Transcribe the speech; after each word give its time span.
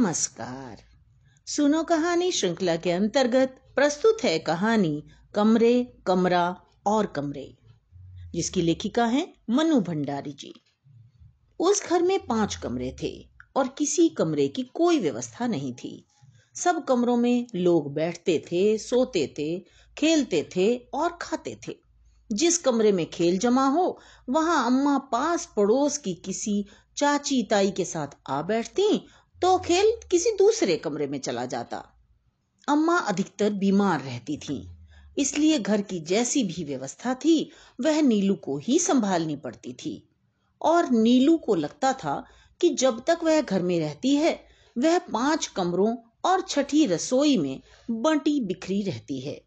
नमस्कार। 0.00 0.78
सुनो 1.46 1.82
कहानी 1.82 2.32
श्रृंखला 2.32 2.76
के 2.76 2.90
अंतर्गत 2.90 3.60
प्रस्तुत 3.74 4.18
है 4.24 4.38
कहानी 4.38 5.04
कमरे, 5.34 5.92
कमरा 6.06 6.56
और 6.86 7.06
कमरे, 7.06 7.56
जिसकी 8.34 8.62
लेखिका 8.62 9.04
है 9.04 9.34
मनु 9.50 9.80
भंडारी 9.80 10.32
जी। 10.32 10.54
उस 11.58 11.86
घर 11.86 12.02
में 12.02 12.26
पाँच 12.26 12.54
कमरे 12.54 12.96
थे 13.02 13.28
और 13.56 13.68
किसी 13.68 14.08
कमरे 14.08 14.48
की 14.48 14.62
कोई 14.62 14.98
व्यवस्था 14.98 15.46
नहीं 15.46 15.74
थी। 15.74 16.06
सब 16.56 16.84
कमरों 16.84 17.16
में 17.16 17.46
लोग 17.54 17.94
बैठते 17.94 18.44
थे, 18.52 18.78
सोते 18.78 19.34
थे, 19.38 19.64
खेलते 19.98 20.48
थे 20.56 20.76
और 20.76 21.18
खाते 21.22 21.60
थे। 21.68 21.76
जिस 22.32 22.58
कमरे 22.58 22.92
में 22.92 23.10
खेल 23.10 23.38
जमा 23.38 23.68
हो, 23.68 24.00
वहाँ 24.28 24.66
अम्मा 24.66 24.98
पास 24.98 25.52
पड़ोस 25.56 25.98
की 25.98 26.14
किसी 26.14 26.66
चाची 26.96 27.42
ताई 27.42 27.70
के 27.70 27.84
साथ 27.84 28.06
आ 28.28 28.42
बैठती 28.42 29.06
तो 29.42 29.58
खेल 29.58 29.92
किसी 30.10 30.30
दूसरे 30.30 30.76
कमरे 30.76 31.06
में 31.06 31.18
चला 31.18 31.44
जाता। 31.46 31.84
अम्मा 32.68 32.98
अधिकतर 32.98 33.50
बीमार 33.50 34.00
रहती 34.00 34.36
थी, 34.36 34.68
इसलिए 35.18 35.58
घर 35.58 35.82
की 35.82 36.00
जैसी 36.00 36.42
भी 36.44 36.64
व्यवस्था 36.64 37.14
थी, 37.14 37.50
वह 37.80 38.02
नीलू 38.02 38.34
को 38.34 38.58
ही 38.58 38.78
संभालनी 38.78 39.36
पड़ती 39.36 39.72
थी। 39.72 40.08
और 40.62 40.90
नीलू 40.90 41.36
को 41.38 41.54
लगता 41.54 41.92
था 41.92 42.24
कि 42.60 42.68
जब 42.68 43.04
तक 43.06 43.18
वह 43.24 43.40
घर 43.40 43.62
में 43.62 43.80
रहती 43.80 44.14
है, 44.14 44.44
वह 44.78 44.98
पाँच 44.98 45.46
कमरों 45.46 45.96
और 46.24 46.40
छठी 46.40 46.86
रसोई 46.86 47.36
में 47.36 47.60
बंटी 47.90 48.40
बिखरी 48.40 48.82
रहती 48.82 49.20
है। 49.20 49.40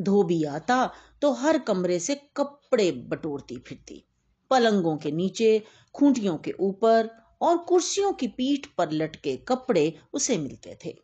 धोबी 0.00 0.44
आता 0.44 0.90
तो 1.22 1.32
हर 1.32 1.58
कमरे 1.58 1.98
से 1.98 2.14
कपड़े 2.36 2.90
बटोरती 2.92 3.56
फिरती। 3.56 4.04
पलंगों 4.50 4.96
के 4.96 5.10
नीचे, 5.10 5.62
खूंटियों 5.94 6.36
के 6.36 6.52
ऊपर 6.60 7.25
और 7.40 7.58
कुर्सियों 7.58 8.12
की 8.12 8.28
पीठ 8.28 8.66
पर 8.66 8.90
लटके 8.90 9.36
कपड़े 9.36 9.98
उसे 10.12 10.38
मिलते 10.38 10.78
थे। 10.84 10.98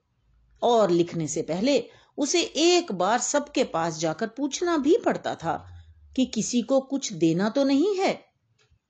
और 0.62 0.90
लिखने 0.90 1.28
से 1.28 1.42
पहले 1.42 1.88
उसे 2.18 2.42
एक 2.42 2.92
बार 2.92 3.18
सबके 3.18 3.64
पास 3.64 3.98
जाकर 3.98 4.26
पूछना 4.26 4.76
भी 4.76 4.96
पड़ता 4.96 5.34
था 5.34 5.68
कि 6.16 6.26
किसी 6.26 6.62
को 6.62 6.80
कुछ 6.80 7.12
देना 7.12 7.48
तो 7.48 7.64
नहीं 7.64 7.96
है। 7.96 8.24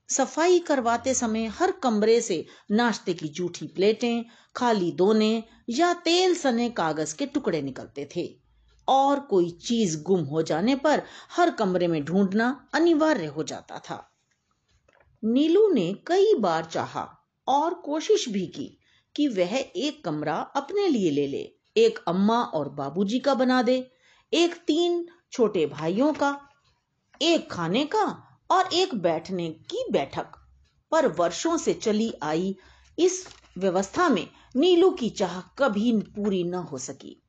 सफ़ाई 0.08 0.58
करवाते 0.58 1.14
समय 1.14 1.46
हर 1.46 1.70
कमरे 1.70 2.20
से 2.20 2.46
नाश्ते 2.70 3.14
की 3.14 3.28
जूठी 3.28 3.66
प्लेटें, 3.66 4.24
खाली 4.56 4.92
दोने 4.92 5.44
या 5.68 5.94
तेल 5.94 6.34
सने 6.34 6.70
कागज़ 6.70 7.16
के 7.16 7.26
टुकड़े 7.26 7.62
निकलते 7.62 8.08
थे। 8.16 8.36
और 8.88 9.20
कोई 9.20 9.50
चीज़ 9.50 10.02
गुम 10.02 10.20
हो 10.20 10.42
जाने 10.42 10.76
पर 10.76 11.02
हर 11.30 11.50
कमरे 11.50 11.88
में 11.88 12.04
ढूंढना 12.04 12.68
अनिवार्य 12.72 13.26
हो 13.26 13.42
जाता 13.42 13.78
था। 13.78 14.10
नीलू 15.24 15.72
ने 15.72 15.94
कई 16.06 16.34
बार 16.34 16.64
चाहा 16.64 17.18
और 17.48 17.74
कोशिश 17.74 18.28
भी 18.28 18.46
की 18.46 18.78
कि 19.16 19.28
वह 19.28 19.56
एक 19.76 20.04
कमरा 20.04 20.36
अपने 20.36 20.88
लिए 20.88 21.10
ले 21.10 21.26
ले। 21.26 21.52
एक 21.76 21.98
अम्मा 22.08 22.42
और 22.42 22.68
बाबूजी 22.68 23.18
का 23.18 23.34
बना 23.34 23.62
दे, 23.62 23.90
एक 24.32 24.54
तीन 24.54 25.08
छोटे 25.32 25.66
भाइयों 25.66 26.12
का, 26.12 26.40
एक 27.22 27.50
खाने 27.50 27.84
का 27.84 28.38
और 28.50 28.72
एक 28.72 28.94
बैठने 28.94 29.50
की 29.50 29.84
बैठक। 29.90 30.32
पर 30.90 31.06
वर्षों 31.06 31.56
से 31.56 31.74
चली 31.74 32.14
आई 32.22 32.56
इस 32.98 33.26
व्यवस्था 33.58 34.08
में 34.08 34.28
नीलू 34.56 34.90
की 34.90 35.10
चाह 35.10 35.40
कभी 35.40 35.92
पूरी 35.92 36.44
न 36.44 36.54
हो 36.54 36.78
सकी। 36.78 37.22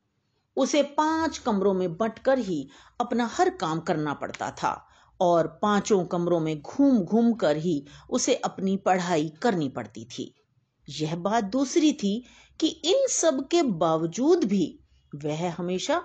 उसे 0.57 0.83
पाँच 0.83 1.37
कमरों 1.37 1.73
में 1.73 1.97
बंटकर 1.97 2.39
ही 2.39 2.69
अपना 3.01 3.25
हर 3.25 3.49
काम 3.49 3.79
करना 3.79 4.13
पड़ता 4.13 4.51
था। 4.51 4.87
और 5.19 5.47
पाँचों 5.61 6.03
कमरों 6.05 6.39
में 6.39 6.61
घूम 6.61 6.97
घूम 6.99 7.31
कर 7.33 7.57
ही 7.57 7.83
उसे 8.09 8.35
अपनी 8.35 8.75
पढ़ाई 8.77 9.31
करनी 9.41 9.69
पड़ती 9.69 10.05
थी। 10.07 10.33
यह 10.87 11.15
बात 11.15 11.43
दूसरी 11.43 11.91
थी 11.93 12.23
कि 12.59 12.67
इन 12.67 13.07
सब 13.09 13.47
के 13.47 13.63
बावजूद 13.63 14.43
भी 14.43 14.79
वह 15.15 15.49
हमेशा 15.51 16.01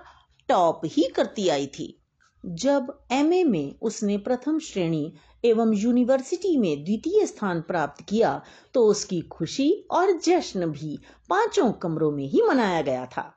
टॉप 0.49 0.81
ही 0.85 1.03
करती 1.15 1.47
आई 1.49 1.67
थी। 1.67 1.95
जब 2.43 2.93
एमए 3.11 3.43
में 3.43 3.75
उसने 3.81 4.17
प्रथम 4.17 4.59
श्रेणी 4.59 5.11
एवं 5.45 5.73
यूनिवर्सिटी 5.73 6.55
में 6.57 6.83
द्वितीय 6.83 7.25
स्थान 7.25 7.61
प्राप्त 7.61 8.03
किया 8.09 8.41
तो 8.73 8.85
उसकी 8.87 9.19
खुशी 9.21 9.71
और 9.91 10.11
जश्न 10.19 10.65
भी 10.65 10.97
पाँचों 11.29 11.71
कमरों 11.73 12.11
में 12.11 12.25
ही 12.25 12.41
मनाया 12.41 12.81
गया 12.81 13.05
था। 13.05 13.31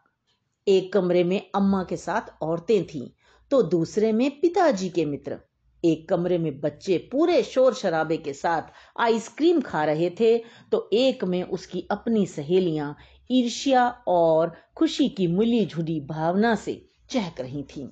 एक 0.67 0.93
कमरे 0.93 1.25
में 1.25 1.41
अम्मा 1.55 1.83
के 1.83 1.97
साथ 1.97 2.33
औरतें 2.43 2.85
थीं 2.87 3.09
तो 3.51 3.63
दूसरे 3.63 4.13
में 4.13 4.31
पिताजी 4.41 4.89
के 4.89 5.05
मित्र। 5.05 5.39
एक 5.85 6.09
कमरे 6.09 6.39
में 6.39 6.61
बच्चे 6.61 6.99
पूरे 7.13 7.43
शोर 7.43 7.75
शराबे 7.75 8.17
के 8.17 8.33
साथ 8.33 8.63
आइसक्रीम 9.01 9.61
खा 9.61 9.85
रहे 9.85 10.11
थे 10.11 10.39
तो 10.73 10.91
एक 10.93 11.25
में 11.25 11.43
उसकी 11.43 11.89
अपनी 11.91 12.27
सहेलियाँ 12.27 12.97
ईर्ष्या 13.31 13.89
और 14.09 14.53
खुशी 14.77 15.09
की 15.09 15.27
मिली 15.27 15.67
झुली 15.67 16.01
भावना 16.01 16.55
से 16.55 16.87
चहक 17.11 17.41
रही 17.41 17.63
थीं। 17.63 17.89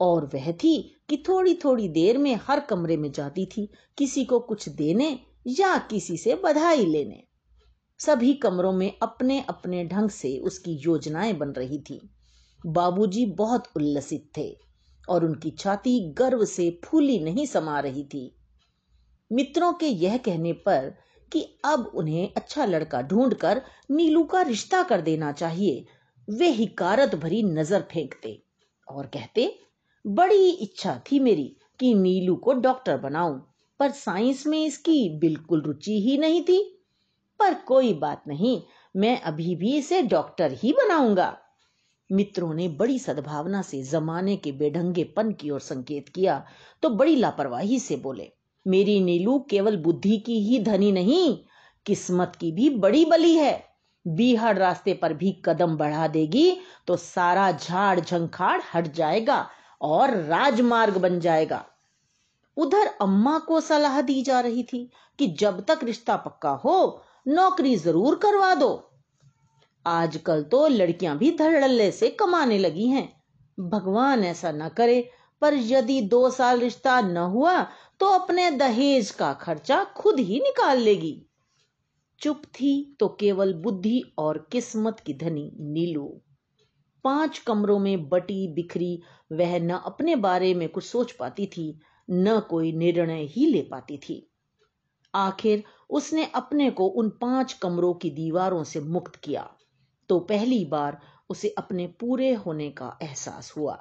और 0.00 0.30
वह 0.34 0.52
थी 0.52 0.96
कि 1.08 1.24
थोड़ी 1.28 1.54
थोड़ी 1.54 1.88
देर 1.88 2.18
में 2.18 2.38
हर 2.48 2.60
कमरे 2.60 2.96
में 2.96 3.12
जाती 3.12 3.46
थी, 3.46 3.68
किसी 3.98 4.24
को 4.24 4.40
कुछ 4.40 4.68
देने 4.68 5.20
या 5.46 5.78
किसी 5.78 6.16
से 6.16 6.34
बधाई 6.34 6.86
लेने। 6.86 7.24
सभी 7.98 8.34
कमरों 8.34 8.72
में 8.72 8.92
अपने 9.02 9.44
अपने 9.48 9.84
ढंग 9.84 10.10
से 10.10 10.38
उसकी 10.38 10.72
योजनाएँ 10.72 11.32
बन 11.32 11.48
रही 11.48 11.78
थी। 11.78 12.10
बाबूजी 12.66 13.26
बहुत 13.26 13.64
उल्लसित 13.76 14.30
थे। 14.36 14.58
और 15.08 15.24
उनकी 15.24 15.50
छाती 15.50 15.98
गर्व 16.12 16.44
से 16.44 16.70
फूली 16.84 17.18
नहीं 17.18 17.46
समा 17.46 17.80
रही 17.80 18.04
थी। 18.04 18.34
मित्रों 19.30 19.72
के 19.72 19.86
यह 19.86 20.16
कहने 20.16 20.52
पर 20.52 20.94
कि 21.32 21.42
अब 21.64 21.90
उन्हें 21.94 22.32
अच्छा 22.36 22.64
लड़का 22.64 23.02
ढूंढकर 23.02 23.62
नीलू 23.90 24.24
का 24.24 24.42
रिश्ता 24.42 24.82
कर 24.82 25.00
देना 25.00 25.32
चाहिए, 25.32 25.84
वे 26.28 26.48
हिकारत 26.48 27.14
भरी 27.14 27.42
नज़र 27.42 27.86
फेंकते 27.92 28.42
और 28.88 29.06
कहते, 29.06 29.58
बड़ी 30.06 30.50
इच्छा 30.50 31.02
थी 31.12 31.18
मेरी 31.18 31.56
कि 31.80 31.94
नीलू 31.94 32.36
को 32.36 32.52
डॉक्टर 32.52 32.96
बनाऊँ, 32.96 33.40
पर 33.80 33.90
साइंस 33.90 34.46
में 34.46 34.64
इसकी 34.64 35.18
बिल्कुल 35.18 35.62
रुचि 35.62 36.00
ही 36.00 36.16
नहीं 36.18 36.42
थी। 36.42 36.62
पर 37.40 37.54
कोई 37.54 37.92
बात 37.94 38.22
नहीं, 38.28 38.60
मैं 38.96 39.20
अभी 39.20 39.54
भी 39.56 39.76
इसे 39.76 40.02
डॉक्टर 40.02 40.52
ही 40.52 40.72
बनाऊँगा। 40.72 41.36
मित्रों 42.10 42.52
ने 42.54 42.68
बड़ी 42.70 42.98
सद्भावना 42.98 43.60
से 43.62 43.82
जमाने 43.82 44.36
के 44.36 44.52
बेढंगेपन 44.52 45.32
की 45.32 45.50
ओर 45.50 45.60
संकेत 45.62 46.08
किया 46.08 46.42
तो 46.82 46.88
बड़ी 46.90 47.16
लापरवाही 47.16 47.78
से 47.80 47.96
बोले, 47.96 48.30
मेरी 48.66 48.98
नीलू 49.00 49.38
केवल 49.50 49.76
बुद्धि 49.76 50.16
की 50.18 50.38
ही 50.40 50.58
धनी 50.64 50.92
नहीं, 50.92 51.36
किस्मत 51.86 52.36
की 52.40 52.50
भी 52.52 52.68
बड़ी 52.70 53.04
बली 53.04 53.34
है। 53.34 53.62
बीहड़ 54.06 54.56
रास्ते 54.58 54.94
पर 54.94 55.12
भी 55.14 55.30
कदम 55.44 55.76
बढ़ा 55.76 56.06
देगी 56.08 56.56
तो 56.86 56.96
सारा 56.96 57.50
झाड़ 57.52 58.00
झंखाड़ 58.00 58.60
हट 58.74 58.92
जाएगा 58.94 59.46
और 59.80 60.16
राजमार्ग 60.18 60.96
बन 60.96 61.18
जाएगा। 61.20 61.64
उधर 62.56 62.86
अम्मा 63.00 63.38
को 63.38 63.60
सलाह 63.60 64.00
दी 64.02 64.20
जा 64.22 64.40
रही 64.40 64.62
थी 64.62 64.88
कि 65.18 65.26
जब 65.40 65.64
तक 65.64 65.84
रिश्ता 65.84 66.16
पक्का 66.16 66.50
हो, 66.64 67.02
नौकरी 67.28 67.74
ज़रूर 67.76 68.14
करवा 68.14 68.54
दो। 68.54 68.68
आजकल 69.86 70.42
तो 70.42 70.66
लड़कियाँ 70.66 71.16
भी 71.18 71.30
धड़ल्ले 71.30 71.90
से 71.92 72.08
कमाने 72.10 72.58
लगी 72.58 72.86
हैं। 72.88 73.08
भगवान 73.60 74.24
ऐसा 74.24 74.52
न 74.52 74.68
करे, 74.68 75.10
पर 75.42 75.54
यदि 75.54 76.00
दो 76.00 76.30
साल 76.30 76.60
रिश्ता 76.60 77.00
न 77.00 77.16
हुआ 77.16 77.62
तो 78.00 78.06
अपने 78.06 78.50
दहेज 78.50 79.10
का 79.10 79.32
खर्चा 79.32 79.84
खुद 79.84 80.20
ही 80.20 80.40
निकाल 80.40 80.78
लेगी। 80.78 81.26
चुप 82.20 82.42
थी 82.46 82.96
तो 83.00 83.08
केवल 83.20 83.54
बुद्धि 83.54 84.02
और 84.18 84.48
किस्मत 84.52 85.00
की 85.00 85.14
धनी 85.14 85.50
नीलू। 85.60 86.20
पाँच 87.04 87.38
कमरों 87.38 87.78
में 87.78 88.08
बटी 88.08 88.46
बिखरी, 88.48 89.02
वह 89.32 89.58
न 89.58 89.70
अपने 89.70 90.16
बारे 90.16 90.54
में 90.54 90.68
कुछ 90.68 90.84
सोच 90.84 91.12
पाती 91.12 91.46
थी, 91.46 91.80
न 92.10 92.40
कोई 92.40 92.72
निर्णय 92.72 93.24
ही 93.24 93.46
ले 93.46 93.62
पाती 93.62 93.98
थी। 93.98 94.30
आखिर 95.14 95.64
उसने 95.90 96.24
अपने 96.34 96.70
को 96.70 96.86
उन 96.86 97.08
पाँच 97.08 97.52
कमरों 97.52 97.94
की 97.94 98.10
दीवारों 98.10 98.64
से 98.64 98.80
मुक्त 98.80 99.16
किया। 99.16 99.50
तो 100.08 100.18
पहली 100.20 100.64
बार 100.64 101.00
उसे 101.30 101.48
अपने 101.48 101.86
पूरे 102.00 102.32
होने 102.34 102.70
का 102.70 102.98
एहसास 103.02 103.52
हुआ। 103.56 103.74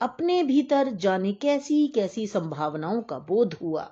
अपने 0.00 0.42
भीतर 0.44 0.90
जाने 0.96 1.32
कैसी 1.32 1.86
कैसी 1.88 2.26
संभावनाओं 2.26 3.02
का 3.02 3.18
बोध 3.18 3.54
हुआ। 3.54 3.90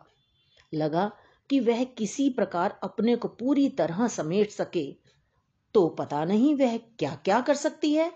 लगा 0.72 1.10
कि 1.50 1.60
वह 1.60 1.84
किसी 1.84 2.28
प्रकार 2.30 2.78
अपने 2.82 3.16
को 3.16 3.28
पूरी 3.28 3.68
तरह 3.68 4.06
समेट 4.08 4.50
सके 4.50 4.90
तो 5.74 5.88
पता 5.88 6.24
नहीं 6.24 6.54
वह 6.54 6.76
क्या 6.98 7.14
क्या 7.14 7.40
कर 7.40 7.54
सकती 7.54 7.92
है। 7.94 8.12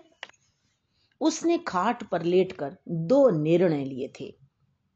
उसने 1.21 1.57
खाट 1.57 2.03
पर 2.03 2.23
लेटकर 2.23 2.77
दो 2.87 3.29
निर्णय 3.29 3.83
लिए 3.85 4.11
थे। 4.19 4.33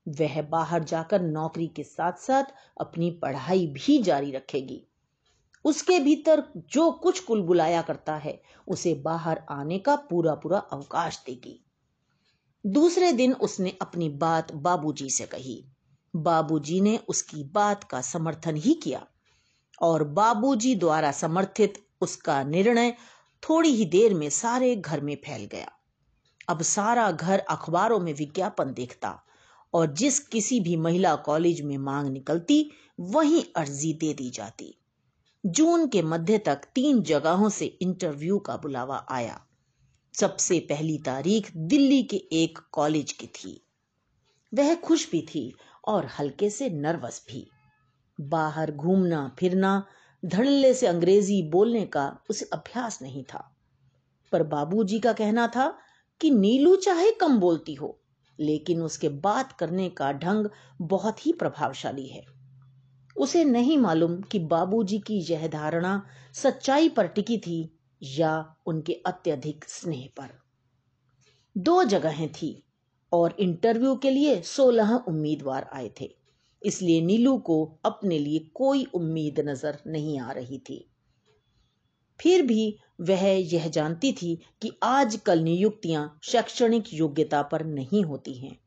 वह 0.08 0.42
बाहर 0.42 0.84
जाकर 0.84 1.22
नौकरी 1.22 1.68
के 1.68 1.84
साथ 1.84 2.14
साथ 2.14 2.54
अपनी 2.82 3.10
पढ़ाई 3.12 3.66
भी 3.68 3.98
जारी 4.04 4.32
रखेगी। 4.32 4.88
उसके 5.66 6.00
भीतर 6.00 6.44
जो 6.58 6.92
कुछ 6.92 7.20
कुल 7.20 7.42
बुलाया 7.42 7.82
करता 7.82 8.16
है, 8.16 8.42
उसे 8.68 8.94
बाहर 8.94 9.42
आने 9.50 9.80
का 9.80 9.96
पूरा 9.96 10.36
पूरा 10.36 10.60
अवकाश 10.60 11.24
देगी। 11.26 11.66
दूसरे 12.66 13.12
दिन 13.12 13.34
उसने 13.34 13.78
अपनी 13.82 14.10
बात 14.10 14.52
बाबूजी 14.52 15.10
से 15.10 15.26
कही। 15.26 15.66
बाबूजी 16.16 16.82
ने 16.82 17.00
उसकी 17.10 17.44
बात 17.44 17.84
का 17.84 18.02
समर्थन 18.02 18.56
ही 18.56 18.74
किया 18.74 19.08
और 19.82 20.04
बाबूजी 20.04 20.76
द्वारा 20.76 21.12
समर्थित 21.12 21.74
उसका 22.02 22.44
निर्णय 22.44 22.92
थोड़ी 23.50 23.70
ही 23.70 23.86
देर 23.86 24.14
में 24.14 24.30
सारे 24.30 24.76
घर 24.76 25.02
में 25.02 25.16
फैल 25.16 25.46
गया। 25.46 25.72
अब 26.50 26.62
सारा 26.62 27.12
घर 27.12 27.40
अखबारों 27.40 28.00
में 28.00 28.14
विज्ञापन 28.14 28.74
देखता 28.74 29.24
और 29.74 29.94
जिस 29.94 30.20
किसी 30.20 30.60
भी 30.60 30.76
महिला 30.76 31.16
कॉलेज 31.16 31.62
में 31.62 31.78
मांग 31.78 32.08
निकलती, 32.08 32.72
वहीं 33.00 33.44
अर्जी 33.56 33.94
दे 33.94 34.14
दी 34.14 34.30
जाती। 34.30 34.81
जून 35.46 35.88
के 35.88 36.02
मध्य 36.02 36.38
तक 36.38 36.62
तीन 36.76 37.02
जगहों 37.02 37.50
से 37.50 37.66
इंटरव्यू 37.66 38.40
का 38.40 38.58
बुलावा 38.58 39.06
आया। 39.10 39.46
सबसे 40.14 40.60
पहली 40.60 40.98
तारीख 40.98 41.52
दिल्ली 41.58 42.04
के 42.04 42.18
एक 42.18 42.60
कॉलेज 42.72 43.12
की 43.12 43.28
थी। 43.28 43.66
वह 44.54 44.76
खुश 44.76 45.12
भी 45.12 45.22
थी 45.22 45.56
और 45.88 46.06
हल्के 46.06 46.50
से 46.50 46.70
नर्वस 46.70 47.26
भी। 47.30 47.52
बाहर 48.22 48.72
घूमना, 48.72 49.36
फिरना, 49.40 49.86
धड़ल्ले 50.26 50.74
से 50.74 50.88
अंग्रेज़ी 50.88 51.44
बोलने 51.44 51.86
का 51.86 52.20
उसे 52.30 52.50
अभ्यास 52.54 53.02
नहीं 53.02 53.24
था। 53.24 53.58
पर 54.32 54.44
बाबूजी 54.44 55.00
का 55.00 55.14
कहना 55.14 55.48
था 55.48 55.78
कि 56.22 56.32
नीलू 56.32 56.76
चाहे 56.76 57.12
कम 57.12 57.40
बोलती 57.40 57.74
हो, 57.74 58.02
लेकिन 58.40 58.82
उसके 58.82 59.10
बात 59.10 59.52
करने 59.52 59.90
का 59.90 60.12
ढंग 60.12 60.48
बहुत 60.82 61.26
ही 61.26 61.34
प्रभावशाली 61.34 62.08
है। 62.08 62.41
उसे 63.22 63.44
नहीं 63.44 63.78
मालूम 63.78 64.16
कि 64.22 64.40
बाबूजी 64.48 64.98
की 65.00 65.20
यह 65.24 65.48
धारणा 65.48 66.02
सच्चाई 66.34 66.90
पर 66.90 67.08
टिकी 67.08 67.38
थी 67.38 67.60
या 68.02 68.34
उनके 68.66 68.94
अत्यधिक 69.06 69.66
स्नेह 69.70 70.08
पर। 70.18 70.30
दो 71.56 71.84
जगहें 71.84 72.32
थी 72.32 72.52
और 73.12 73.36
इंटरव्यू 73.40 73.96
के 73.96 74.10
लिए 74.10 74.42
सोलह 74.42 74.94
उम्मीदवार 74.98 75.70
आए 75.74 75.90
थे, 76.02 76.10
इसलिए 76.62 77.02
नीलू 77.02 77.38
को 77.40 77.64
अपने 77.86 78.18
लिए 78.20 78.40
कोई 78.54 78.86
उम्मीद 78.94 79.40
नज़र 79.40 79.78
नहीं 79.88 80.20
आ 80.20 80.32
रही 80.32 80.58
थी। 80.60 80.86
फिर 82.20 82.42
भी 82.42 82.76
वह 83.02 83.24
यह 83.26 83.68
जानती 83.68 84.12
थी 84.14 84.36
कि 84.62 84.72
आजकल 84.84 85.40
नियुक्तियाँ 85.40 86.20
शैक्षणिक 86.24 86.94
योग्यता 86.94 87.42
पर 87.44 87.66
नहीं 87.66 88.04
होती 88.04 88.34
हैं, 88.38 88.58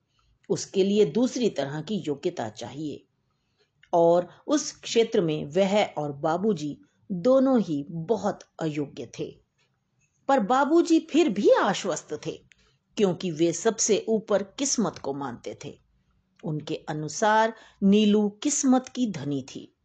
उसके 0.48 0.84
लिए 0.84 1.04
दूसरी 1.12 1.48
तरह 1.50 1.80
की 1.80 2.02
योग्यता 2.06 2.48
चाहिए। 2.50 3.04
और 3.94 4.28
उस 4.46 4.72
क्षेत्र 4.72 5.20
में 5.20 5.44
वह 5.44 5.84
और 5.84 6.12
बाबूजी 6.12 6.78
दोनों 7.12 7.60
ही 7.60 7.86
बहुत 7.90 8.40
अयोग्य 8.60 9.10
थे। 9.18 9.38
पर 10.28 10.40
बाबूजी 10.40 11.00
फिर 11.00 11.28
भी 11.28 11.50
आश्वस्त 11.50 12.20
थे, 12.26 12.40
क्योंकि 12.96 13.30
वे 13.30 13.52
सबसे 13.52 14.04
ऊपर 14.08 14.42
किस्मत 14.42 14.98
को 14.98 15.14
मानते 15.14 15.58
थे। 15.64 15.78
उनके 16.44 16.74
अनुसार 16.74 17.54
नीलू 17.82 18.28
किस्मत 18.28 18.88
की 18.88 19.10
धनी 19.10 19.42
थी। 19.42 19.76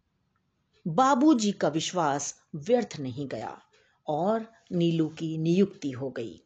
बाबूजी 0.88 1.52
का 1.52 1.68
विश्वास 1.68 2.36
व्यर्थ 2.56 2.98
नहीं 3.00 3.28
गया 3.28 3.62
और 4.08 4.52
नीलू 4.72 5.08
की 5.08 5.38
नियुक्ति 5.38 5.92
हो 5.92 6.10
गई। 6.10 6.44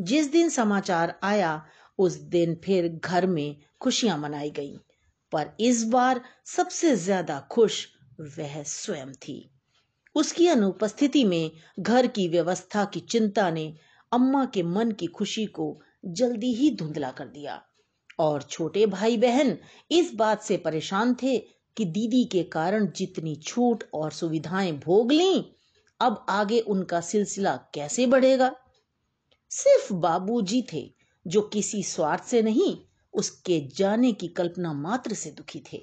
जिस 0.00 0.32
दिन 0.32 0.48
समाचार 0.48 1.20
आया, 1.22 1.66
उस 1.98 2.14
दिन 2.14 2.60
फिर 2.64 2.88
घर 2.88 3.26
में 3.26 3.56
खुशियाँ 3.80 4.18
मनाई 4.18 4.50
गईं। 4.50 4.78
पर 5.32 5.50
इस 5.60 5.82
बार 5.84 6.20
सबसे 6.46 6.94
ज़्यादा 6.96 7.38
खुश 7.52 7.86
वह 8.38 8.62
स्वयं 8.62 9.12
थी। 9.12 9.50
उसकी 10.16 10.46
अनुपस्थिति 10.46 11.24
में 11.24 11.50
घर 11.80 12.06
की 12.06 12.28
व्यवस्था 12.28 12.84
की 12.84 13.00
चिंता 13.00 13.50
ने 13.50 13.72
अम्मा 14.12 14.44
के 14.44 14.62
मन 14.62 14.90
की 14.90 15.06
खुशी 15.06 15.46
को 15.46 15.80
जल्दी 16.04 16.52
ही 16.54 16.70
धुंधला 16.70 17.10
कर 17.10 17.26
दिया। 17.26 17.62
और 18.18 18.42
छोटे 18.42 18.86
भाई 18.86 19.16
बहन 19.16 19.56
इस 19.90 20.14
बात 20.14 20.42
से 20.42 20.56
परेशान 20.56 21.14
थे 21.14 21.38
कि 21.76 21.84
दीदी 21.84 22.24
के 22.24 22.42
कारण 22.42 22.86
जितनी 22.86 23.34
छूट 23.36 23.84
और 23.94 24.10
सुविधाएँ 24.10 24.72
भोग 24.72 25.12
ली, 25.12 25.56
अब 26.00 26.24
आगे 26.28 26.60
उनका 26.60 27.00
सिलसिला 27.00 27.56
कैसे 27.74 28.06
बढ़ेगा? 28.06 28.54
सिर्फ़ 29.50 29.92
बाबूजी 29.92 30.62
थे 30.72 30.90
जो 31.26 31.40
किसी 31.42 31.82
स्वार्थ 31.82 32.24
से 32.24 32.42
नहीं 32.42 32.76
उसके 33.14 33.60
जाने 33.76 34.12
की 34.12 34.28
कल्पना 34.28 34.72
मात्र 34.72 35.14
से 35.14 35.30
दुखी 35.30 35.62
थे। 35.72 35.82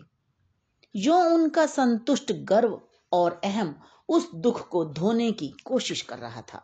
जो 0.96 1.18
उनका 1.18 1.66
संतुष्ट 1.66 2.32
गर्व 2.32 2.82
और 3.12 3.42
अहम 3.44 3.76
उस 4.10 4.30
दुख 4.36 4.68
को 4.68 4.86
धोने 4.86 5.32
की 5.32 5.48
कोशिश 5.66 6.02
कर 6.02 6.18
रहा 6.18 6.42
था। 6.42 6.62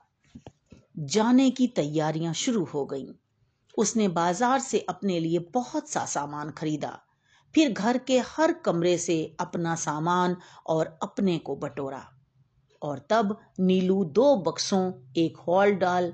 जाने 1.00 1.50
की 1.50 1.68
तैयारियाँ 1.68 2.33
शुरू 2.33 2.63
हो 2.63 2.86
गईं। 2.86 3.07
उसने 3.77 4.07
बाज़ार 4.07 4.60
से 4.60 4.80
अपने 4.80 5.19
लिए 5.19 5.39
बहुत 5.39 5.89
सा 5.89 6.06
सामान 6.06 6.50
खरीदा। 6.50 7.00
फिर 7.56 7.71
घर 7.71 7.98
के 7.98 8.19
हर 8.19 8.54
कमरे 8.54 8.98
से 8.98 9.36
अपना 9.39 9.75
सामान 9.75 10.36
और 10.68 10.98
अपने 11.04 11.38
को 11.38 11.56
बटोरा। 11.56 12.09
और 12.81 13.07
तब 13.09 13.38
नीलू 13.59 14.04
दो 14.06 14.36
बक्सों, 14.36 14.92
एक 15.18 15.38
हॉल 15.38 15.71
डाल 15.71 16.13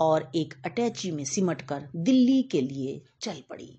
और 0.00 0.30
एक 0.36 0.54
अटैची 0.64 1.10
में 1.10 1.24
सिमट 1.24 1.62
कर 1.62 1.88
दिल्ली 1.96 2.42
के 2.42 2.60
लिए 2.60 3.02
चल 3.20 3.42
पड़ी। 3.50 3.78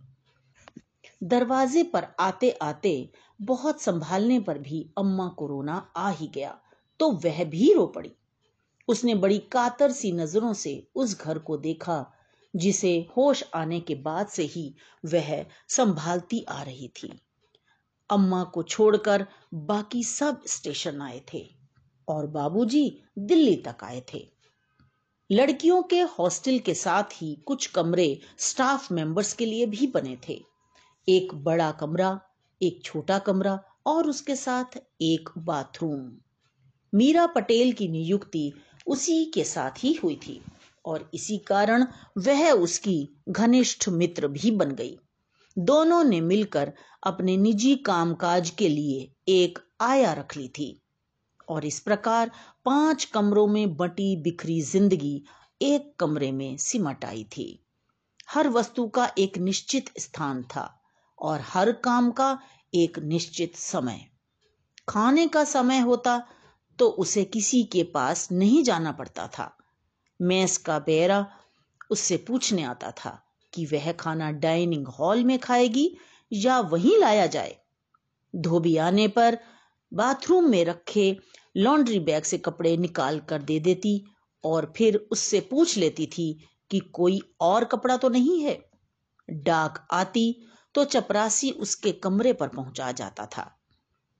दरवाजे 1.22 1.84
पर 1.84 2.08
आते 2.20 2.52
आते 2.52 3.10
बहुत 3.42 3.82
संभालने 3.82 4.40
पर 4.40 4.58
भी 4.60 4.86
अम्मा 4.98 5.28
को 5.28 5.48
रोना 5.48 5.76
आ 5.98 6.10
ही 6.10 6.28
गया 6.28 6.58
तो 7.00 7.12
वह 7.16 7.44
भी 7.44 7.74
रो 7.74 7.86
पड़ी। 7.88 8.12
उसने 8.88 9.16
बड़ी 9.16 9.38
कातर 9.52 9.92
सी 9.92 10.12
नज़रों 10.12 10.54
से 10.54 10.72
उस 10.96 11.20
घर 11.22 11.40
को 11.40 11.58
देखा, 11.58 12.06
जिसे 12.54 13.08
होश 13.18 13.44
आने 13.56 13.80
के 13.80 13.96
बाद 13.96 14.28
से 14.28 14.44
ही 14.44 14.74
वह 15.04 15.46
संभालती 15.68 16.44
आ 16.50 16.62
रही 16.64 16.88
थी। 16.96 17.12
अम्मा 18.10 18.44
को 18.44 18.64
छोड़कर 18.64 19.26
बाकी 19.54 20.04
सब 20.04 20.42
स्टेशन 20.48 21.02
आए 21.02 21.22
थे 21.34 21.46
और 22.08 22.28
बाबूजी 22.28 23.02
दिल्ली 23.20 23.56
तक 23.58 23.84
आए 23.84 24.04
थे। 24.14 24.28
लड़कियों 25.30 25.82
के 25.84 26.00
हॉस्टल 26.02 26.60
के 26.60 26.74
साथ 26.74 27.04
ही 27.14 27.34
कुछ 27.46 27.66
कमरे 27.68 28.20
स्टाफ 28.38 28.92
मेंबर्स 28.92 29.34
के 29.34 29.46
लिए 29.46 29.66
भी 29.66 29.88
बने 29.88 30.18
थे। 30.30 30.49
एक 31.10 31.34
बड़ा 31.34 31.72
कमरा, 31.72 32.20
एक 32.62 32.82
छोटा 32.84 33.20
कमरा 33.20 33.60
और 33.86 34.08
उसके 34.08 34.36
साथ 34.36 34.78
एक 35.02 35.30
बाथरूम। 35.38 36.12
मीरा 36.94 37.26
पटेल 37.28 37.74
की 37.74 37.88
नियुक्ति 37.88 38.52
उसी 38.88 39.26
के 39.26 39.44
साथ 39.44 39.72
ही 39.78 39.94
हुई 39.94 40.16
थी 40.16 40.42
और 40.86 41.10
इसी 41.14 41.38
कारण 41.38 41.86
वह 42.18 42.52
उसकी 42.52 43.10
घनिष्ठ 43.30 43.90
मित्र 43.90 44.28
भी 44.28 44.52
बन 44.52 44.72
गई। 44.72 44.98
दोनों 45.58 46.04
ने 46.04 46.22
मिलकर 46.22 46.74
अपने 47.04 47.38
निजी 47.38 47.76
कामकाज 47.76 48.50
के 48.50 48.70
लिए 48.70 49.12
एक 49.28 49.60
आया 49.82 50.14
रख 50.14 50.38
ली 50.38 50.48
थी 50.48 50.82
और 51.50 51.66
इस 51.66 51.80
प्रकार 51.80 52.32
पाँच 52.66 53.06
कमरों 53.06 53.48
में 53.48 53.76
बटी 53.78 54.16
बिखरी 54.16 54.62
ज़िंदगी 54.62 55.24
एक 55.62 55.94
कमरे 56.00 56.32
में 56.32 56.58
सिमट 56.58 57.06
आई 57.06 57.24
थी। 57.24 57.64
हर 58.30 58.50
वस्तु 58.50 58.88
का 58.88 59.12
एक 59.18 59.38
निश्चित 59.38 59.90
स्थान 60.00 60.44
था। 60.44 60.79
और 61.22 61.42
हर 61.42 61.72
काम 61.72 62.12
का 62.12 62.38
एक 62.74 63.00
निश्चित 63.00 63.56
समय। 63.56 64.06
खाने 64.90 65.28
का 65.28 65.44
समय 65.44 65.80
होता 65.80 66.22
तो 66.80 66.88
उसे 66.90 67.24
किसी 67.24 67.64
के 67.64 67.84
पास 67.84 68.32
नहीं 68.32 68.64
जाना 68.64 68.92
पड़ता 68.92 69.28
था। 69.28 69.52
मैस 70.22 70.58
का 70.58 70.80
बेरा 70.80 71.26
उससे 71.92 72.18
पूछने 72.18 72.64
आता 72.64 72.92
था 72.92 73.20
कि 73.54 73.66
वह 73.66 73.92
खाना 73.92 74.32
डाइनिंग 74.32 74.88
हॉल 74.88 75.24
में 75.24 75.40
खाएगी 75.40 75.98
या 76.34 76.60
वहीं 76.60 76.98
लाया 76.98 77.26
जाए। 77.26 77.56
धोबी 78.36 78.78
आने 78.78 79.08
पर 79.08 79.38
बाथरूम 79.94 80.50
में 80.50 80.64
रखे 80.66 81.18
लॉन्ड्री 81.58 82.00
बैग 82.00 82.24
से 82.24 82.38
कपड़े 82.38 82.78
निकाल 82.78 83.20
कर 83.20 83.42
दे 83.42 83.60
देती 83.60 84.04
और 84.44 84.74
फिर 84.78 84.96
उससे 85.12 85.40
पूछ 85.40 85.78
लेती 85.78 86.06
थी 86.08 86.32
कि 86.72 86.80
कोई 86.80 87.22
और 87.42 87.64
कपड़ा 87.64 87.98
तो 87.98 88.10
नहीं 88.10 88.40
है। 88.42 88.58
डाक 89.30 89.88
आती 89.92 90.46
तो 90.74 90.84
चपरासी 90.84 91.52
उसके 91.52 91.92
कमरे 91.92 92.34
पर 92.34 92.48
पहुँचा 92.48 92.92
जाता 92.92 93.26
था। 93.26 93.56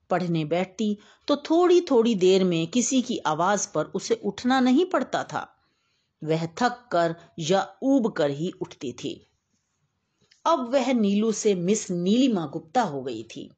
पढ़ने 0.10 0.46
बैठती 0.46 0.98
तो 1.28 1.36
थोड़ी 1.36 1.82
थोड़ी 1.82 2.16
देर 2.16 2.44
में 2.44 2.68
किसी 2.68 3.02
की 3.02 3.18
आवाज़ 3.18 3.68
पर 3.74 3.86
उसे 3.86 4.16
उठना 4.16 4.60
नहीं 4.60 4.86
पड़ता 4.86 5.24
था। 5.24 5.56
वह 6.24 6.46
थक 6.46 6.90
कर 6.92 7.16
या 7.40 7.76
ऊब 7.84 8.12
कर 8.12 8.30
ही 8.30 8.52
उठती 8.62 8.94
थी। 8.94 9.28
अब 10.46 10.74
वह 10.74 10.94
नीलू 10.94 11.32
से 11.32 11.56
मिस 11.56 11.92
नीलिमा 11.92 12.46
गुप्ता 12.46 12.82
हो 12.82 13.02
गई 13.02 13.24
थी। 13.24 13.52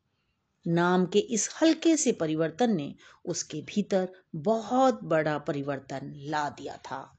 नाम 0.67 1.05
के 1.05 1.19
इस 1.19 1.49
हल्के 1.61 1.97
से 1.97 2.11
परिवर्तन 2.11 2.75
ने 2.75 2.95
उसके 3.25 3.61
भीतर 3.61 4.09
बहुत 4.35 5.03
बड़ा 5.03 5.37
परिवर्तन 5.37 6.13
ला 6.15 6.49
दिया 6.49 6.77
था। 6.77 7.17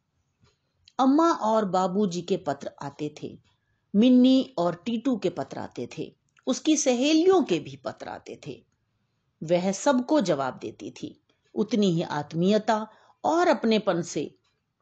अम्मा 0.98 1.32
और 1.32 1.64
बाबूजी 1.64 2.22
के 2.22 2.36
पत्र 2.36 2.70
आते 2.82 3.14
थे। 3.22 3.51
मिन्नी 3.94 4.54
और 4.58 4.82
टीटू 4.87 5.16
के 5.16 5.30
पत्र 5.30 5.58
आते 5.58 5.88
थे। 5.99 6.12
उसकी 6.46 6.76
सहेलियों 6.76 7.42
के 7.42 7.58
भी 7.58 7.76
पत्र 7.76 8.08
आते 8.08 8.40
थे। 8.46 8.62
वह 9.42 9.72
सबको 9.72 10.20
जवाब 10.20 10.58
देती 10.62 10.90
थी। 10.90 11.20
उतनी 11.54 11.90
ही 11.92 12.02
आत्मीयता 12.02 12.87
और 13.25 13.49
अपनेपन 13.49 14.02
से। 14.02 14.34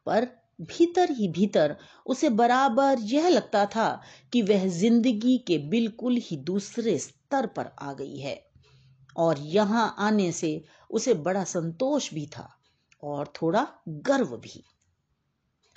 पर 0.05 0.27
भीतर 0.61 1.11
ही 1.11 1.27
भीतर 1.27 1.75
उसे 2.05 2.29
बराबर 2.29 2.99
यह 2.99 3.27
लगता 3.29 3.65
था 3.65 4.01
कि 4.33 4.41
वह 4.41 4.67
ज़िंदगी 4.67 5.37
के 5.37 5.57
बिल्कुल 5.57 6.17
ही 6.17 6.37
दूसरे 6.37 6.97
स्तर 6.97 7.45
पर 7.47 7.71
आ 7.79 7.93
गई 7.93 8.17
है। 8.17 8.45
और 9.17 9.39
यहाँ 9.39 9.95
आने 9.99 10.31
से 10.31 10.63
उसे 10.89 11.13
बड़ा 11.13 11.43
संतोष 11.43 12.13
भी 12.13 12.25
था 12.25 12.49
और 13.03 13.33
थोड़ा 13.41 13.67
गर्व 13.87 14.37
भी। 14.37 14.63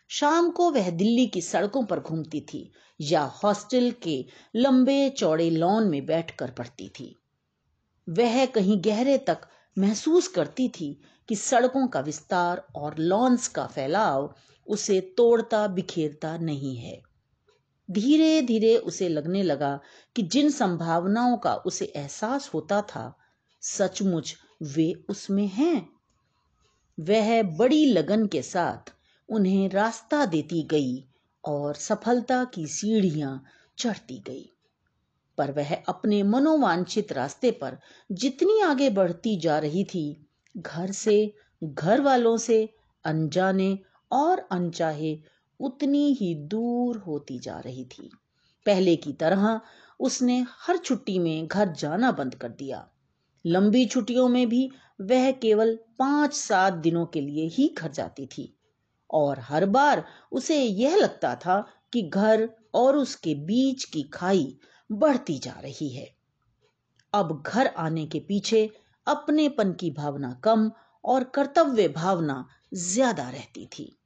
शाम 0.09 0.51
को 0.51 0.71
वह 0.71 0.91
दिल्ली 0.91 1.27
की 1.27 1.41
सड़कों 1.41 1.85
पर 1.85 2.01
घूमती 2.01 2.41
थी 2.41 2.73
या 3.01 3.23
हॉस्टल 3.23 3.91
के 3.91 4.27
लंबे 4.57 5.11
चौड़े 5.11 5.51
लॉन 5.51 5.89
में 5.89 6.07
बैठकर 6.07 6.51
पढ़ती 6.51 6.89
थी। 6.89 7.17
वह 8.09 8.47
कहीं 8.47 8.83
गहरे 8.85 9.19
तक 9.19 9.41
महसूस 9.79 10.29
करती 10.29 10.69
थी 10.69 11.01
कि 11.29 11.37
सड़कों 11.37 11.87
का 11.87 12.01
विस्तार 12.01 12.67
और 12.77 12.99
लॉन्स 12.99 13.49
का 13.49 13.67
फैलाव 13.67 14.35
उसे 14.67 15.01
तोड़ता 15.01 15.67
बिखेरता 15.67 16.39
नहीं 16.39 16.77
है। 16.77 17.03
धीरे 17.91 18.43
धीरे 18.43 18.77
उसे 18.77 19.09
लगने 19.09 19.43
लगा 19.43 19.81
कि 20.17 20.23
जिन 20.23 20.51
संभावनाओं 20.51 21.37
का 21.37 21.55
उसे 21.55 21.85
एहसास 21.85 22.51
होता 22.55 22.81
था, 22.81 23.19
सचमुच 23.61 24.37
वे 24.63 25.05
उसमें 25.09 25.47
हैं। 25.47 25.89
वह 27.01 27.43
बड़ी 27.43 27.87
लगन 27.87 28.27
के 28.27 28.43
साथ 28.43 28.94
उन्हें 29.29 29.69
रास्ता 29.69 30.27
देती 30.27 30.63
गई 30.63 31.05
और 31.45 31.75
सफलता 31.75 32.45
की 32.45 32.67
सीढ़ियाँ 32.67 33.45
चढ़ती 33.79 34.19
गई। 34.19 34.51
पर 35.39 35.53
वह 35.53 35.75
अपने 35.75 36.23
मनोवांछित 36.23 37.13
रास्ते 37.13 37.51
पर 37.51 37.79
जितनी 38.13 38.61
आगे 38.61 38.91
बढ़ती 38.91 39.37
जा 39.37 39.59
रही 39.59 39.85
थी, 39.85 40.27
घर 40.57 40.93
से 40.93 41.35
घर 41.65 42.01
वालों 42.01 42.37
से, 42.37 42.75
अनजाने 43.05 43.79
और 44.13 44.49
अनचाहे, 44.51 45.19
उतनी 45.61 46.13
ही 46.13 46.35
दूर 46.35 46.97
होती 46.97 47.39
जा 47.39 47.59
रही 47.59 47.85
थी। 47.85 48.11
पहले 48.67 48.97
की 48.97 49.13
तरह 49.13 49.61
उसने 50.01 50.47
हर 50.49 50.77
छुट्टी 50.77 51.19
में 51.19 51.47
घर 51.47 51.73
जाना 51.73 52.13
बंद 52.13 52.35
कर 52.35 52.49
दिया। 52.49 52.89
लंबी 53.47 53.87
छुट्टियों 53.87 54.29
में 54.29 54.49
भी 54.49 54.71
वह 55.01 55.33
केवल 55.33 55.79
पाँच 55.99 56.35
सात 56.35 56.73
दिनों 56.73 57.07
के 57.07 57.21
लिए 57.21 57.49
ही 57.49 57.75
घर 57.79 57.93
जाती 57.93 58.27
थी। 58.27 58.57
और 59.15 59.41
हर 59.41 59.67
बार 59.67 60.05
उसे 60.33 60.63
यह 60.63 60.97
लगता 60.97 61.35
था 61.35 61.67
कि 61.93 62.03
घर 62.03 62.49
और 62.75 62.97
उसके 62.97 63.35
बीच 63.35 63.85
की 63.85 64.03
खाई 64.03 64.59
बढ़ती 64.93 65.39
जा 65.39 65.53
रही 65.53 65.89
है। 65.89 66.15
अब 67.15 67.43
घर 67.47 67.67
आने 67.67 68.07
के 68.07 68.21
पीछे 68.21 68.71
अपनेपन 69.07 69.73
की 69.73 69.91
भावना 69.91 70.41
कम 70.45 70.71
और 71.05 71.25
कर्तव्य 71.25 71.89
भावना 71.89 72.49
ज़्यादा 72.75 73.31
रहती 73.31 73.67
थी। 73.67 73.97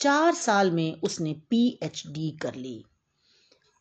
चार 0.00 0.34
साल 0.34 0.70
में 0.70 1.00
उसने 1.00 1.32
पीएचडी 1.50 2.30
कर 2.30 2.54
ली। 2.54 2.84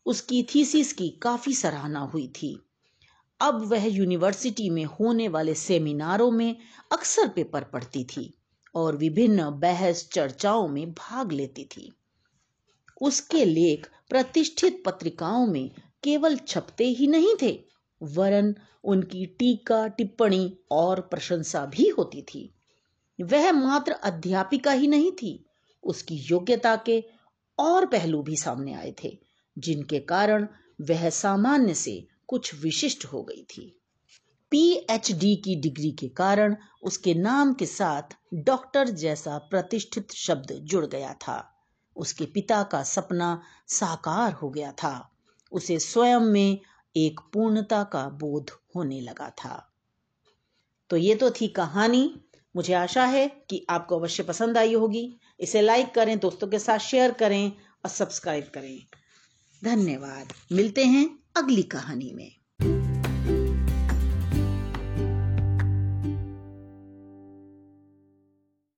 उसकी 0.06 0.44
थीसिस 0.44 0.94
की 0.94 1.10
काफ़ी 1.10 1.54
सराहना 1.54 2.00
हुई 2.00 2.28
थी। 2.28 2.60
अब 3.42 3.66
वह 3.66 3.86
यूनिवर्सिटी 3.86 4.70
में 4.70 4.86
होने 4.86 5.28
वाले 5.28 5.54
सेमिनारों 5.54 6.32
में 6.32 6.56
अक्सर 6.92 7.28
पेपर 7.28 7.64
पढ़ती 7.64 8.04
थी। 8.04 8.35
और 8.76 8.98
विभिन्न 8.98 9.50
बहस 9.50 10.10
चर्चाओं 10.14 10.68
में 10.68 10.92
भाग 10.92 11.32
लेती 11.32 11.64
थी। 11.64 11.92
उसके 13.02 13.46
लेख 13.46 13.90
प्रतिष्ठित 14.10 14.84
पत्रिकाओं 14.86 15.48
में 15.48 15.72
केवल 16.04 16.38
छपते 16.38 16.86
ही 16.86 17.08
नहीं 17.08 17.36
थे, 17.42 17.64
वरन 18.02 18.56
उनकी 18.84 19.26
टीका, 19.26 19.88
टिप्पणी 19.88 20.58
और 20.72 21.02
प्रशंसा 21.02 21.66
भी 21.66 21.88
होती 21.88 22.22
थी। 22.22 22.54
वह 23.22 23.52
मात्र 23.52 23.92
अध्यापिका 23.92 24.72
ही 24.72 24.88
नहीं 24.88 25.12
थी, 25.12 25.46
उसकी 25.84 26.16
योग्यता 26.16 26.76
के 26.76 27.04
और 27.60 27.86
पहलू 27.86 28.22
भी 28.22 28.36
सामने 28.36 28.74
आए 28.74 28.96
थे, 29.04 29.18
जिनके 29.58 30.00
कारण 30.00 30.48
वह 30.82 31.10
सामान्य 31.10 31.74
से 31.74 32.08
कुछ 32.28 32.56
विशिष्ट 32.56 33.06
हो 33.06 33.24
गई 33.24 33.44
थी। 33.44 33.80
पीएचडी 34.56 35.36
की 35.36 35.56
डिग्री 35.56 35.92
के 35.92 36.08
कारण 36.08 36.56
उसके 36.84 37.14
नाम 37.14 37.54
के 37.54 37.66
साथ 37.66 38.02
डॉक्टर 38.34 38.90
जैसा 38.90 39.38
प्रतिष्ठित 39.38 40.12
शब्द 40.12 40.52
जुड़ 40.52 40.86
गया 40.86 41.14
था। 41.14 41.68
उसके 41.96 42.26
पिता 42.26 42.64
का 42.64 42.84
सपना 42.84 43.42
साकार 43.68 44.34
हो 44.34 44.50
गया 44.50 44.72
था। 44.72 45.16
उसे 45.52 45.80
स्वयं 45.80 46.20
में 46.20 46.60
एक 46.96 47.20
पूर्णता 47.34 47.84
का 47.84 48.10
बोध 48.10 48.52
होने 48.76 49.02
लगा 49.02 49.30
था। 49.30 49.74
तो 50.90 50.98
ये 50.98 51.16
तो 51.16 51.32
थी 51.32 51.48
कहानी। 51.48 52.22
मुझे 52.56 52.74
आशा 52.74 53.06
है 53.06 53.28
कि 53.28 53.66
आपको 53.70 54.00
अवश्य 54.00 54.24
पसंद 54.24 54.58
आई 54.58 54.74
होगी। 54.74 55.18
इसे 55.40 55.62
लाइक 55.62 55.96
करें, 55.96 56.20
दोस्तों 56.20 56.48
के 56.48 56.60
साथ 56.60 56.78
शेयर 56.78 57.12
करें 57.12 57.52
और 57.52 57.90
सब्सक्राइब 57.90 58.52
करें। 58.54 58.86
धन्यवाद। 59.64 60.34
मिलते 60.52 60.86
हैं 60.86 61.20
अगली 61.38 61.64
कहानी 61.64 62.12
में। 62.14 62.45